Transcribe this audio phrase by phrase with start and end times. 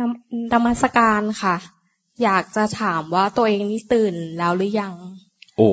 [0.00, 0.02] น
[0.52, 1.56] นมัสการค่ะ
[2.22, 4.94] อยากจะถามว่าตัวเองนี่ตื่นแล้วหรือยัง
[5.56, 5.68] โอ้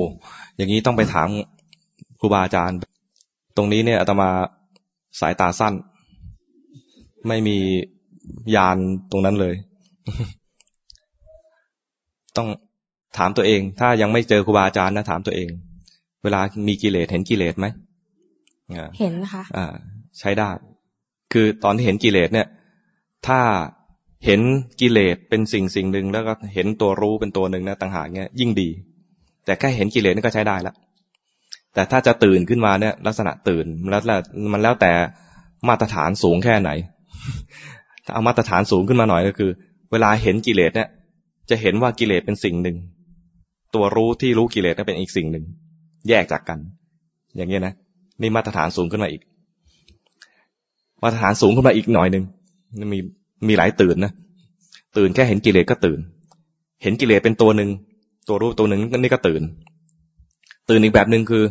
[0.56, 1.28] อย่างนี้ต้องไปถาม
[2.20, 2.78] ครูบาอาจารย์
[3.56, 4.30] ตรงนี้เนี่ยอาตมา
[5.20, 5.74] สายตาสั้น
[7.28, 7.58] ไม่มี
[8.56, 8.76] ยาน
[9.10, 9.54] ตรงนั้นเลย
[12.36, 12.48] ต้อง
[13.18, 15.50] ถามตัวเอง ถ้ายังไม่เจอครูบาอาจารย์นะถามตัวเอง
[16.22, 17.66] เวลามีกิเลสเห็นกิเลสไหม
[18.98, 19.74] เห็นค่ะ อ่า
[20.18, 20.50] ใช้ได้
[21.32, 22.46] คือตอนที่เห็นกิเลสเนี่ย
[23.26, 23.40] ถ้า
[24.26, 24.40] เห็น
[24.80, 28.68] กิเลสเป็นสิ่งสิ่งหนึ่งแล้วก็เห็นตัวรู้เป็นตัวหนึ่งนะต่างหากเนี่ยยิ่งดี
[29.44, 30.74] แต่แค่เห็นกิเลสนี่ก็ใช้ได้แล้ว
[31.74, 34.00] แต่ถ้าจะตื่นขึ้นมาเนี่ย ลักษณะตื่นแล้ว
[34.52, 34.92] มันแล้วแต่
[35.68, 36.70] มาตรฐานสูงแค่ไหน
[38.04, 39.50] ถ้าเอามาตรฐานสูงขึ้นมาหน่อยก็คือ
[39.92, 40.88] เวลาเห็นกิเลสเนี่ย
[41.50, 42.76] จะเห็นว่ากิเลสเป็นสิ่งหนึ่ง
[43.74, 45.44] ตัวรู้ที่รู้กิเลสนั้นเป็นอีกสิ่งหนึ่ง
[46.08, 46.58] แยกจากกัน
[47.36, 47.74] อย่างเงี้ยนะ
[48.20, 49.22] นี่มาตรฐานสูงขึ้นมาอีก
[51.02, 52.24] มาตรฐานสูงขึ้นมาอีกหน่อยหนึ่ง
[52.92, 52.98] มี
[53.48, 54.12] มีหลายตื่นนะ
[54.96, 55.98] ตื่นแค่เห็นกิเลสก็ตื่น
[56.82, 57.70] เห็นกิเลสเป็นตัวหนึ่ง
[58.28, 59.42] ตัวรู้ตัวหนึ่งนี่ก็ตื่น
[60.68, 61.44] ตื่นอีกแบบหนึ่งคือ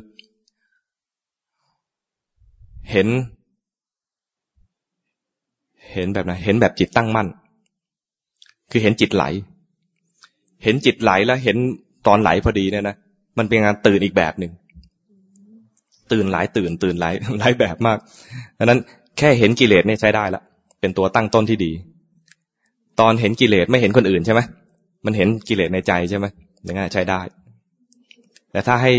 [2.91, 3.07] เห็น
[5.93, 7.27] เห็นแบบไหนเห็นแบบจิตตั้งมั่น
[8.71, 9.23] คือเห็นจิตไหล
[10.63, 11.57] เห็นจิตไหลแล้วเห็น
[12.07, 12.95] ตอนไหลพอดีเนี่ยนะ
[13.37, 14.51] มันเป็นงานตื่นอีกแบบหนึ่ง
[16.11, 17.97] ตื่นหลายตื่น ตื่นหลายหลายแบบมาก
[18.57, 18.79] ดังนั้น
[19.17, 20.41] แค่เห็นกิเลสเนี่ยใช้ได้ละ
[20.79, 21.71] เป็นตัวตั้งต้นที่ดี
[22.99, 24.41] ตอนเห็นกิเลสไม่เห็นคนอื่นใช่ไหม
[25.05, 26.25] มันเห็นกิเลสในใจใช่ไหม
[26.63, 27.21] อย่างนั้นใช้ได้
[28.51, 28.93] แต่ถ้าให้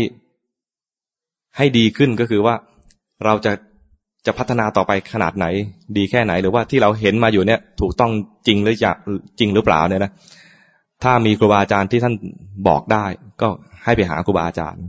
[1.57, 2.55] ให้ดีขึ้นก็คือว่า
[3.25, 3.51] เราจะ
[4.25, 5.45] จะพัฒนาต่อไปขนาดไหน
[5.97, 8.11] ดีแค่ไหน หรือว่าที่เราเห็นมาอยู่เนี่ย ถูกต้อง
[8.47, 8.91] จริงหรือจะ
[9.39, 10.11] จริงหรือเปล่าเนี่ยนะ
[11.03, 12.13] ถ้ามีครูบาอาจารย์ที่ท่าน
[12.67, 13.05] บอกได้
[13.41, 13.49] ก็
[13.83, 14.83] ให้ไปหาครูบาอาจารย์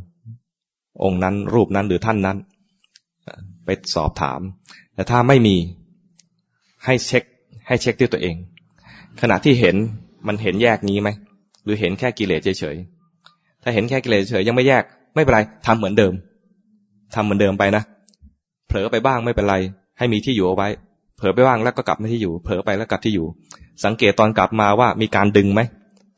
[1.05, 2.37] องค์นั้นรูปนั้นหรือท่านนั้น
[3.65, 4.41] ไปสอบถาม
[4.95, 5.57] แต่ถ้าไม่มี
[6.86, 7.25] ให้เช็ค
[7.66, 8.36] ให้เช็คด้วยตัวเอง
[9.20, 9.77] ขณะที่เห็น
[10.27, 11.08] มันเห็นแยกนี้ไหม
[11.64, 16.12] หรือเห็นแค่กิเลสเฉยๆถ้าเห็นแค่กิเลสเฉยยังไม่แยก ไม่เป็นไรทำเหมือนเดิม
[17.14, 17.83] ทำเหมือนเดิมไปนะ
[18.68, 19.57] เผลอไปบ้างไม่เป็นไร
[19.98, 20.68] ให้มีที่อยู่เอาไว้
[21.17, 23.27] เผลอไปบ้างแล้วก็กลับมาที่อยู่ เผลอไปแล้วกลับที่อยู่
[23.84, 25.61] สังเกตตอนกลับมาว่ามีการดึงไหม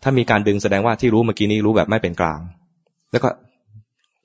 [0.03, 2.41] ถ้ามีการดึงแสดงว่าที่รู้เมื่อกี้นี้รู้แบบไม่เป็นกลาง
[3.13, 3.29] แล้วก็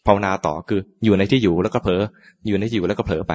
[0.06, 2.02] ภาวนาต่อคืออยู่ในที่อยู่แล้วก็เผลอ
[2.48, 3.34] อยู่ในที่อยู่แล้วก็เผลอไป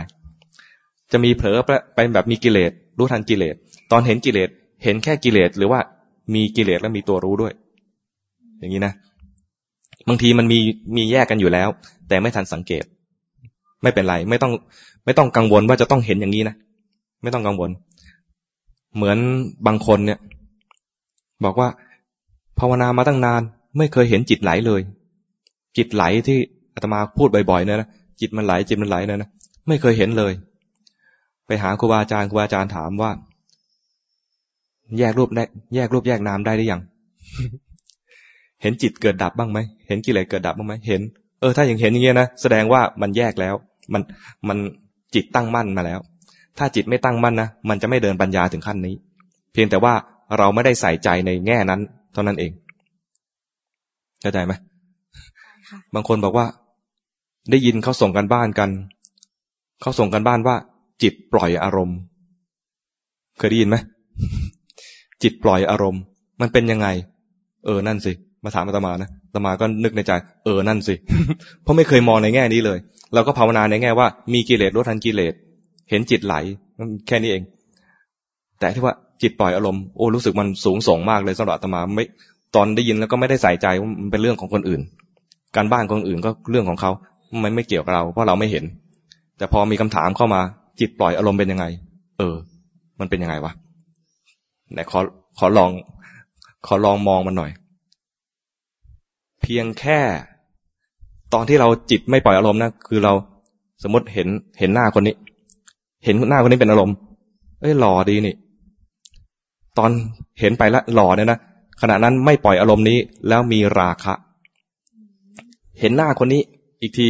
[1.13, 1.57] จะมีเผลอ
[1.95, 3.55] ไปแบบมีกิเลส รู้ทันกิเลส
[3.93, 4.49] ตอนเห็นกิเลส
[4.85, 5.81] เห็นแค่กิเลส หรือว่า
[6.35, 7.53] มีกิเลสแล้วมีตัวรู้ด้วย
[8.59, 8.93] อย่างนี้นะ
[10.09, 10.59] บางทีมันมี
[10.97, 11.69] มีแยกกันอยู่แล้ว
[12.09, 12.85] แต่ไม่ทันสังเกต
[13.83, 14.53] ไม่เป็นไรไม่ต้อง
[15.05, 16.55] ไม่ต้องกังวลว่าจะต้องเห็นอย่างนี้นะ
[17.23, 17.71] ไม่ต้องกังวล
[18.97, 19.19] เหมือน
[19.67, 20.19] บางคนเนี่ย
[21.45, 21.69] บอกว่า
[22.59, 23.43] ภาวนามาตั้งนาน
[23.79, 24.81] ไม่เคยเห็นจิตไหลเลย
[25.77, 26.39] จิตไหลที่
[26.75, 27.89] อาตมาพูดบ่อยๆเนี่ยนะ
[28.21, 29.31] จิตมันไหลจิตมันไหลเนี่ยนะ
[29.69, 30.33] ไม่เคยเห็นเลย
[31.47, 33.11] ไปหาครูบาอาจารย์ครูบาอาจารย์ถามว่า
[34.99, 35.45] แยกรูปได้
[35.75, 36.81] แยกรูปแยกนามได้หรือยัง
[38.63, 41.01] เห็นจิตเกิดดับบ้างไหมเห็นกิเลสเกิดดับบ้างไหมเห็น
[41.41, 43.55] เออถ้าอย่างเห็นอย่างเงี้ยนะแสดงว่ามันแยกแล้ว
[43.93, 44.03] มัน
[44.49, 44.59] มัน
[45.15, 46.01] จิตตั้งมั่นมาแล้ว
[46.59, 48.95] ถ้าจิตไม่ตั้งมั่นนะมันจะไม่เดินปัญญาถึงขั้นนี้
[49.53, 49.95] เพียงแต่ว่า
[50.39, 51.81] เราไม่ได้ใส่ใจในแง่นั้น
[52.13, 52.53] เท่านั้นเอง
[54.21, 54.53] เข้าใจไหม
[55.95, 56.47] บางคนบอกว่า
[57.51, 58.71] ได้ยินเขาส่งกันบ้านกัน
[59.81, 60.57] เขาส่งกันบ้านว่า
[61.03, 61.99] จิตปล่อยอารมณ์
[63.39, 63.77] เคยได้ยินไหม
[65.23, 66.03] จิตปล่อยอารมณ์
[66.41, 66.89] มันเป็นยังไง
[67.65, 68.13] เออนั่นสิ
[68.45, 70.13] มาถามอาตมานะอาตมาก็นึกในใจ
[70.45, 70.95] เออนั่นสิ
[71.63, 72.79] เพราะไม่เคยมองในแง่นี้เลย
[73.15, 75.35] เราก็ภาวนาในแง่ว่า มีกิเลสลดทันกิเลส
[75.91, 76.35] เห็นจิตไหล
[77.07, 77.43] แค่นี้เอง
[78.61, 82.05] แต่ที่ว่าจิตปล่อยอารมณ์ โอ้รู้สึกมันสูงส่งมากเลยสำหรับอาตมาไม่
[82.55, 84.81] ตอนได้ยินแล้วก็ไม่ได้ใส่ใจว่ามันเป็นเรื่องของคนอื่น
[85.57, 86.91] การบ้านคนอื่นก็เรื่องของเขา
[87.45, 88.65] มันไม่เกี่ยวกับเรา เพราะเราไม่เห็น
[89.39, 90.43] แต่พอมีคำถามเข้ามา
[90.81, 91.65] จิตปล่อยอารมณ์เป็นยังไง
[92.19, 92.35] เออ
[93.01, 93.53] มันเป็นยังไงวะ
[94.73, 94.99] ไหนขอ
[95.39, 95.71] ขอลอง
[96.67, 97.51] ขอลองมองมันหน่อย
[99.43, 100.01] เพียงแค่
[101.35, 103.13] ตอนที่เราจิตไม่ปล่อยอารมณ์นะคือเรา
[103.83, 105.15] สมมติเห็นเห็นหน้าคนนี้
[106.05, 106.97] เห็นหน้าคนนี้เป็นอารมณ์
[107.61, 108.35] เอ้ยหล่อดีนี่
[109.79, 109.91] ตอน
[110.41, 111.39] เห็นไปแล้วหล่อเนี่ยนะ
[111.81, 112.99] ขณะนั้นไม่ปล่อยอารมณ์นี้
[113.29, 114.15] แล้วมีราคะ
[115.81, 116.41] เห็นหน้าคนนี้
[116.81, 117.07] อีกที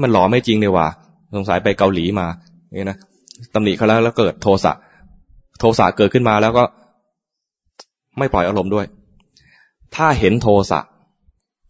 [0.00, 0.86] มันหล่อไม่จริงเลยว่ะ
[1.34, 2.26] สงสัยไปเกาหลีมา
[2.74, 2.98] นี่นะ
[3.54, 4.72] ตำหนิเขาแล้วแล้วเกิดโทสะ
[5.60, 6.64] โทสะเกิดขึ้นมาแล้วก็
[8.18, 8.86] ไม่ปล่อยอารมณ์ด้วย
[9.96, 10.80] ถ้าเห็นโทสะ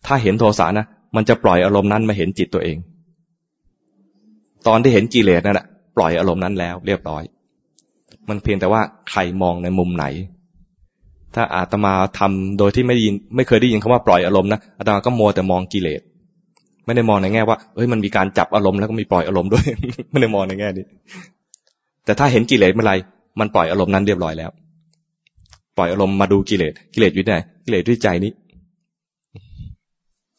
[0.06, 0.86] ถ้าเห็นโทสะนะ
[1.16, 2.76] มันจะปล่อยอารมณ์นั้นมาเห็นจิตตัวเอง
[4.66, 5.66] ตอนที่เห็นกิเลสนั่นแหละ
[5.96, 7.22] ปล่อยอารมณ์นั้นแล้ว เรียบร้อย
[8.28, 8.80] มันเพียงแต่ว่า
[9.10, 10.04] ใครมองในมุมไหน
[11.34, 16.00] ถ้าอาตมาทำโดยที่ไม่ยิน ไม่เคยได้ยินคำว่าปล่อยอารมณ์นะอาตมาก็มัวแต่มองกิเลส
[16.88, 19.64] ไม่ได้มองในแง่ว่าเอ้ยมันมีการจับอารมณ์แล้วก็มีปล่อยอารมณ์ด้วย
[20.10, 20.84] ไม่ได้มองในแง่นี้
[22.04, 22.92] แต่ถ้าเห็นกิเลสเมื่อไร
[23.40, 24.50] มันปล่อยอารมณ์นั้นเรียบร้อยแล้ว
[25.76, 28.32] ปล่อยอารมณ์มาดูกิเลสกิเลสอยู่ไหนกิเลสด้วยใจนี้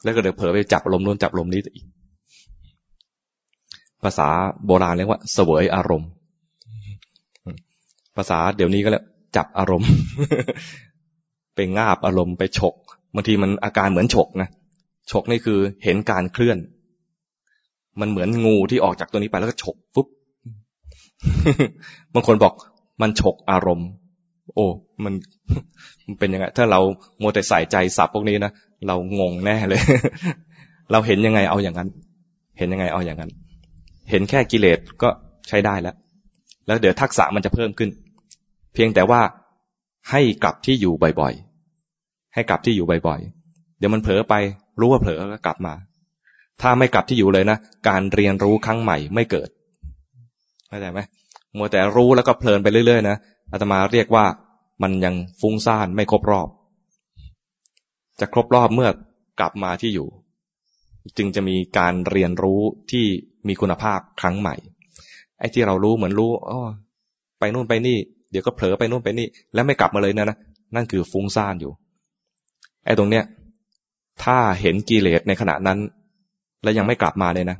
[0.03, 1.85] แล้วก็เดี๋ยวเผลอไปจับอารมณ์นู้นจับอารมณ์นี้อีก
[4.03, 4.27] ภาษา
[4.65, 6.09] โบราณเรียกว่าเสวยอารมณ์
[8.15, 9.03] ภาษาเดี๋ยวนี้ก็แล้ว
[9.35, 9.89] จับอารมณ์
[11.55, 12.75] ไปงาบอารมณ์ไปฉก
[13.13, 14.49] บางทีมันอาการเหมือนฉกนะ
[15.11, 16.57] ฉกนี่คือเห็นการเคลื่อน
[17.99, 20.07] มันเหมือนงูที่ออกจากตัวนี้ไปแล้วก็ฉกปุ๊บ
[22.13, 22.53] บางคนบอก
[23.01, 23.89] มันฉกอารมณ์
[24.55, 24.65] โอ้
[25.03, 25.13] มัน
[26.05, 26.79] มันเป็นยังไง ถ้าเรา
[27.19, 28.51] โมแต่ใส่ใจสับพวกนี้นะ
[28.87, 29.81] เรางงแน่เลย
[30.91, 31.89] เราเห็นยังไงเอาอย่างนั้น
[32.57, 33.31] เห็นยังไงเอาอย่างนั้น
[34.09, 35.09] เห็นแค่กิเลสก็
[35.47, 35.95] ใช้ได้แล้ว
[36.67, 37.89] แล้วเดี๋ยวทักษะมันจะเพิ่มขึ้น
[38.73, 39.21] เพียงแต่ว่า
[40.09, 44.33] ให้กลับที่อยู่บ่อยๆ ให้กลับที่อยู่บ่อยๆ เดี๋ยวมันเผลอไป
[44.79, 45.73] รู้ว่าเผลอก็กลับมา
[46.61, 49.49] ถ้าไม่กลับที่อยู่เลยนะ การเรียนรู้ครั้งใหม่ไม่เกิด
[50.67, 50.99] เข้าใจไหม
[51.57, 53.17] มัวแต่รู้แล้วก็เพลินไปเรื่อยๆนะ
[53.51, 54.25] อาตมาเรียกว่า
[54.83, 56.47] มันยังฟุ้งซ่านไม่ครบรอบ
[58.19, 58.89] จะครบรอบเมื่อ
[59.39, 60.07] กลับมาที่อยู่
[61.17, 62.61] จึงจะมีการเรียนรู้
[62.91, 63.05] ที่
[63.47, 64.55] มีคุณภาพครั้งใหม่
[65.39, 66.59] ไอ้ที่เรารู้เหมือนรู้อ๋อ
[67.39, 67.97] ไปนู่นไปนี่
[68.31, 70.37] เดี๋ยวก็เผลอไปนู่นไปนี่ แล้วไม่กลับมาเลยนะนะ
[70.75, 71.71] นั่นคือฟุ้งซ่านอยู่
[72.85, 73.23] ไอ้ตรงเนี้ย
[74.23, 75.79] ถ้าเห็นกิเลสในขณะนั้น
[76.63, 77.57] แล้วยังไม่กลับมาเลยนะ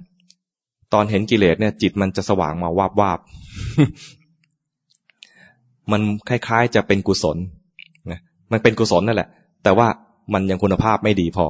[0.94, 3.20] ตอนเห็นกิเลสเนี่ย จิตมันจะสว่างมาวาบวาบ
[5.92, 7.38] มันคล้ายๆ จะเป็นกุศล
[8.12, 8.20] นะ
[8.52, 9.30] มันเป็นกุศลนั่นแหละ
[9.64, 9.88] แต่ว่า
[10.34, 11.48] มันยังคุณภาพไม่ดีพอ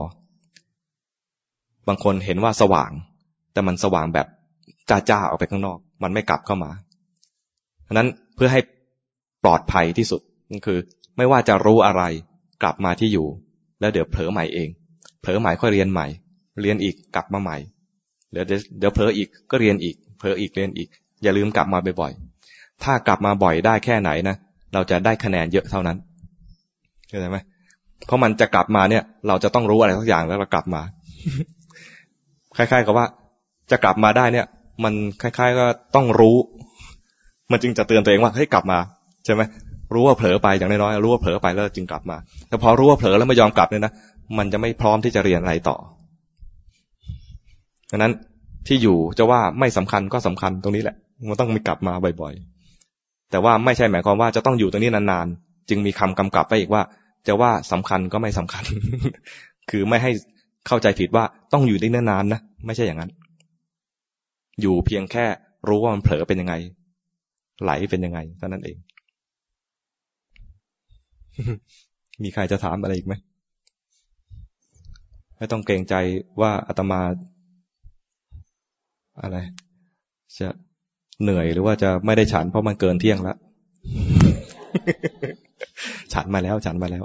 [1.88, 2.92] บางคนเห็นว่าสว่าง
[3.54, 4.28] แต่มันสว่างแบบ
[4.90, 6.72] จ้าๆออกไปข้างนอก มันไม่กลับเข้ามา
[7.88, 8.62] ฉะนั้นเพื่อให้
[9.44, 10.22] ปลอดภัยที่สุด
[10.52, 10.80] ก็คือ
[11.18, 12.04] ไม่ว่าจะรู้อะไร
[12.62, 13.28] กลับมาที่อยู่
[13.80, 14.70] แล้วเดี๋ยวเผลอใหม่เอง
[15.21, 16.07] เผลอใหม่ค่อยเรียนใหม่
[16.62, 17.57] เรียนอีกกลับมาใหม่
[18.31, 18.45] เดี๋ยว
[18.80, 20.89] เดี๋ยวเผลออีกก็เรียนอีก เผลออีกเรียนอีก
[21.24, 24.36] อย่าลืมกลับมาบ่อยๆ ถ้ากลับมาบ่อยได้แค่ไหนนะ
[24.74, 25.98] เราจะได้คะแนนเยอะเท่านั้น
[27.10, 27.38] เข้าใจไหม
[28.06, 30.81] เพราะมันจะกลับมาเนี่ย เราจะต้องรู้อะไรสักอย่างแล้วเรากลับมา
[32.57, 33.06] คล้ายๆกับว่า
[33.71, 34.45] จะกลับมาได้เนี่ย
[34.83, 36.38] มันคล้ายๆ ก็ต้องรู้
[37.51, 38.80] มันจึงจะเตือนตัวเองว่าเฮ้ยกลับมา
[39.25, 39.42] ใช่ไหม
[39.94, 42.18] รู้ว่าเผลอไปอย่างน้อยๆรู้ว่าเผลอไปแล้วจึงกลับมา
[42.50, 43.94] แต่พอรู้ว่าเผลอแล้วไม่ยอมกลับเนี่ยนะ
[44.38, 45.78] มันจะไม่พร้อมที่จะเรียนอะไรต่อ
[47.92, 48.14] ดังนั้น
[48.68, 50.96] ที่อยู่จะว่าไม่สำคัญก็สำคัญตรงนี้แหละ
[51.30, 56.81] มันต้องมีกลับมาบ่อยๆ แต่ว่าไม่ใช่หมายความว่าจะต้องอยู่ตรงนี้นานๆ จึงมีคำกำกับไปอีกว่า
[57.28, 58.64] จะว่าสำคัญก็ไม่สำคัญ
[59.70, 60.12] คือไม่ให้
[60.68, 61.24] เข้าใจผิดว่า
[61.54, 63.12] ต้องอยู่ได้นานๆนะไม่ใช่อย่างนั้น
[64.62, 65.26] อยู่เพียงแค่
[65.68, 66.54] รู้ว่ามันเผลอเป็นยังไง
[67.64, 68.78] ไหลเป็นยังไงเท่านั้นเอง
[72.24, 73.14] มีใครจะถามอะไรอีกไหม
[75.40, 75.96] ไม่ต้องเกรงใจ
[76.42, 77.02] ว่าอาตมา
[79.22, 79.38] อะไร
[80.38, 80.50] จะ
[81.22, 83.38] เหนื่อยหรือว่าจะไม่ได้ฉันเพราะมันเกินเที่ยงแล้ว
[86.14, 87.04] ฉันมาแล้วฉันมาแล้ว